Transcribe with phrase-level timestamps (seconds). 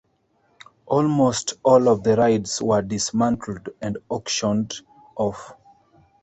[0.87, 4.73] Almost all of the rides were dismantled and auctioned
[5.15, 5.53] off.